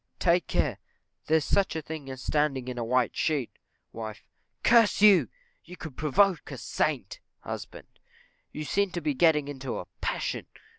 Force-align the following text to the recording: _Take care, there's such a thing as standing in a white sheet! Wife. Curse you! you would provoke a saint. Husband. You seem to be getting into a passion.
_Take 0.19 0.47
care, 0.47 0.79
there's 1.27 1.45
such 1.45 1.75
a 1.75 1.81
thing 1.83 2.09
as 2.09 2.23
standing 2.23 2.67
in 2.67 2.79
a 2.79 2.83
white 2.83 3.15
sheet! 3.15 3.51
Wife. 3.93 4.23
Curse 4.63 4.99
you! 5.03 5.29
you 5.63 5.77
would 5.83 5.95
provoke 5.95 6.49
a 6.49 6.57
saint. 6.57 7.19
Husband. 7.41 7.99
You 8.51 8.63
seem 8.63 8.89
to 8.93 9.01
be 9.01 9.13
getting 9.13 9.47
into 9.47 9.77
a 9.77 9.85
passion. 10.01 10.47